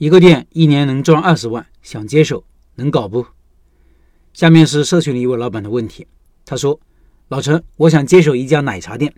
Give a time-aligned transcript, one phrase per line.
[0.00, 2.42] 一个店一年能赚二十万，想接手
[2.76, 3.26] 能搞不？
[4.32, 6.06] 下面是社群里一位老板的问题，
[6.46, 6.80] 他说
[7.28, 9.14] ：“老陈，我想接手一家奶茶店，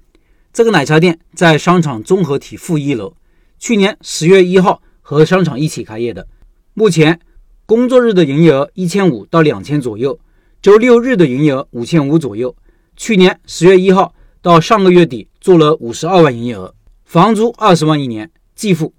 [0.52, 3.14] 这个奶茶店在商场综合体负一楼，
[3.60, 6.26] 去年十月一号和商场一起开业的，
[6.74, 7.20] 目前
[7.64, 10.18] 工作日的营业额一千五到两千左右，
[10.60, 12.56] 周六日的营业额五千五左右。
[12.96, 16.74] 去年十月一号到上个月底做了五十二万营业额，
[17.04, 18.92] 房租二十万一年，继付，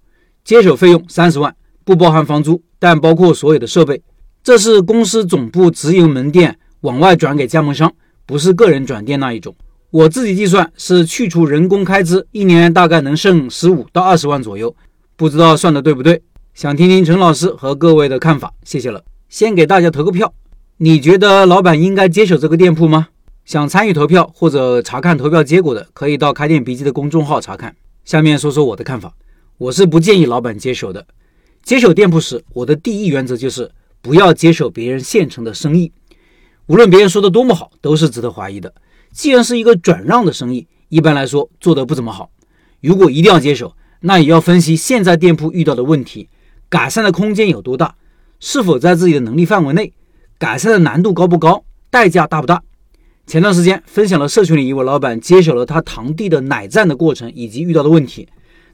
[0.45, 1.54] 接手费用三十万。”
[1.84, 4.02] 不包含房租，但包括所有的设备。
[4.44, 7.94] 这是公司总部直营门店往外转给加盟商，
[8.25, 9.55] 不是个人转店那一种。
[9.89, 14.75] 我自己计算是去除人工开支，一年大概能剩十五到二十万左右，
[15.16, 16.22] 不知道算的对不对？
[16.53, 19.03] 想听听陈老师和各位的看法，谢谢了。
[19.30, 20.34] 先给大家投个票，
[20.77, 23.08] 你觉得老板应该接手这个店铺吗？
[23.45, 27.75] 想参与投票或者查看投票结果的，可以到开店笔记的公众号查看。
[28.03, 29.13] 下面说说我的看法，
[29.58, 31.05] 我是不建议老板接手的。
[31.63, 35.94] 接手店铺时，我的第一原则就是不要接手别人现成的生意，
[36.66, 38.73] 无论别人说的多么好，都是值得怀疑的。
[39.14, 42.30] 既然是一个转让的生意，一般来说做得不怎么好。
[42.81, 46.28] 如果一定要接手，那也要分析现在店铺遇到的问题，
[46.67, 47.95] 改善的空间有多大，
[48.41, 49.94] 是否在自己的能力范围内，
[50.38, 52.61] 改善的难度高不高，代价大不大。
[53.25, 58.28] 前段时间分享了社群里一位老板接手了他堂弟的奶站的过程以及遇到的问题，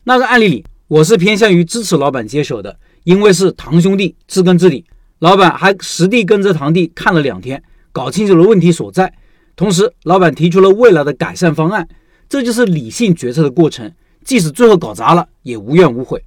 [0.05, 0.65] 那个案例里。
[0.89, 4.83] 我是偏向于支持老板接手的，因为是堂兄弟，知根知底。
[5.19, 9.13] 老板还实地跟着堂弟看了两天，搞清楚了问题所在。
[9.55, 11.87] 同时，老板提出了未来的改善方案，
[12.27, 13.91] 这就是理性决策的过程。
[14.23, 16.25] 即使最后搞砸了，也无怨无悔。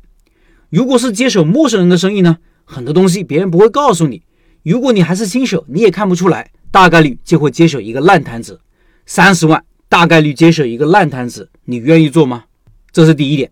[0.70, 2.36] 如果是接手陌生人的生意呢？
[2.64, 4.22] 很多东西别人不会告诉你。
[4.62, 8.60] 如果你还是新手，你也看不出来，大概率就会接手一个烂摊子。
[9.06, 12.44] 三十万大概率接手一个烂摊子，你愿意做吗？
[12.92, 13.50] 这是第一点。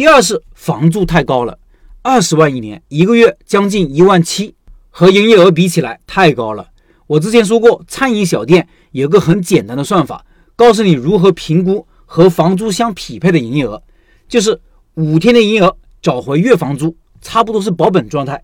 [0.00, 1.58] 第二是房租太高了，
[2.00, 4.54] 二十万一年，一个月将近一万七，
[4.88, 6.70] 和营业额比起来太高了。
[7.06, 10.24] 我之前说过，餐饮小店有个很简单的算法，
[10.56, 13.82] 告诉你如何评估和房租相匹配的营业额，
[14.26, 14.58] 就是
[14.94, 18.38] 五天的营业额找回月房租，差不多是保本状态；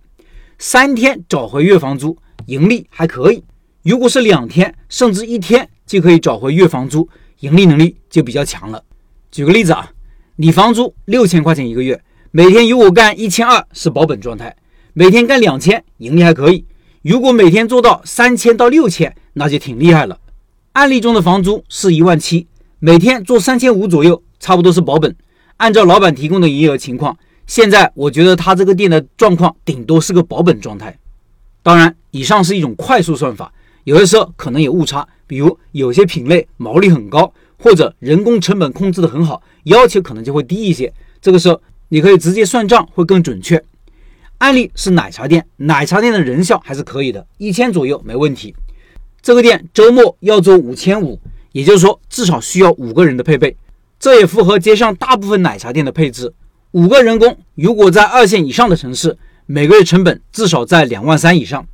[0.58, 3.42] 三天找回月房租，盈利还可以；
[3.82, 7.08] 如果是两天甚至一天就可以找回月房租，
[7.40, 8.84] 盈利能力就比较强了。
[9.30, 9.90] 举个例子啊。
[10.38, 11.98] 你房租六千块钱一个月，
[12.30, 14.54] 每天如果干一千二是保本状态，
[14.92, 16.62] 每天干两千盈利还可以。
[17.00, 20.18] 如果每天做到三千到六千，那就挺厉害了。
[20.72, 22.46] 案例中的房租是一万七，
[22.80, 25.16] 每天做三千五左右，差不多是保本。
[25.56, 30.94] 按照老板提供的营业额情况，现在我觉得他这个店的状况顶多是个保本状态。
[31.62, 33.50] 当然，以上是一种快速算法，
[33.84, 37.32] 有的时候可能有误差，比如有些品类毛利很高。
[37.58, 40.92] 或者人工成本控制的很好，要求可能就会低一些。
[41.20, 43.62] 这个时候你可以直接算账，会更准确。
[44.38, 48.54] 案例是奶茶店，奶茶店的人效还是可以的，一千左右没问题。
[49.22, 51.18] 这个店周末要做五千五，
[51.52, 53.56] 也就是说至少需要五个人的配备，
[53.98, 56.32] 这也符合街上大部分奶茶店的配置。
[56.72, 59.16] 五个人工，如果在二线以上的城市，
[59.46, 61.66] 每个月成本至少在两万三以上。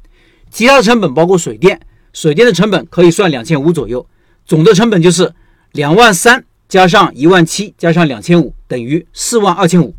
[0.51, 1.81] 其他的成本包括水电，
[2.13, 4.07] 水电的成本可以算两千五左右，
[4.47, 5.35] 总的成本就是。
[5.73, 9.95] 两万三加上一万七加上两千五等于四万二千五，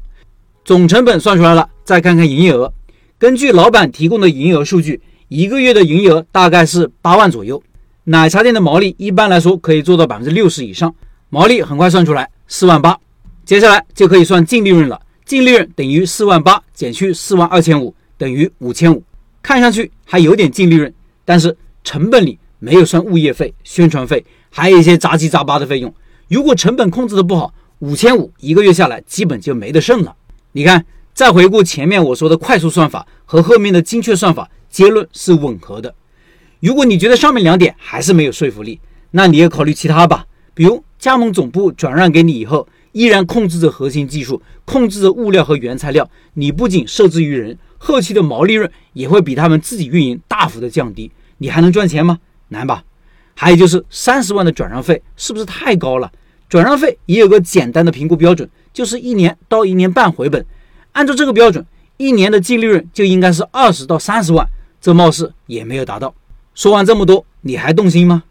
[0.64, 1.70] 总成本算出来了。
[1.84, 2.72] 再看看营业额，
[3.18, 7.62] 根据老板提供的营业额数据，一个月的营业额大概是八万左右。
[8.06, 10.94] 奶茶店的毛利一般来说可以做到百分之六十以上，
[11.30, 12.98] 毛利很快算出来四万八。
[13.44, 19.04] 接下来就可以算净利润了，净利润等于四万八减去四万二千五等于五千五。
[19.42, 20.94] 看上去还有点净利润，
[21.26, 24.24] 但是成本里没有算物业费、宣传费。
[24.56, 25.92] 还有一些杂七杂八的费用，
[26.28, 30.16] 如果成本控制的不好，五千五一个月下来基本就没得剩了。
[30.52, 35.96] 你看，再回顾前面我说的快速算法和后面的精确算法，结论是吻合的。
[36.60, 52.20] 如果你觉得上面两点还是没有说服力，那你也考虑其他吧，比如加盟总部转让给你以后，依然控制着核心技术，控制着物料和原材料，你不仅受制于人，后期的毛利润也会比他们自己运营大幅的降低，你还能赚钱吗？
[52.50, 52.84] 难吧。
[53.36, 56.12] 还有就是三十万的转让费是不是太高了？
[56.50, 60.46] 转让费也有个简单的评估标准，就是一年到一年半回本。
[60.92, 61.66] 按照这个标准，
[61.98, 64.48] 一年的净利润就应该是二十到三十万，
[64.80, 66.14] 这貌似也没有达到。
[66.54, 68.24] 说完这么多，你还动心吗？